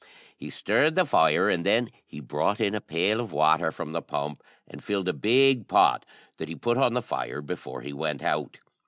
[0.35, 4.01] He stirred the fire, and then he brought in a pail of water from the
[4.01, 6.05] pump, and filled a big pot
[6.37, 8.57] that he put on the fire before he went out.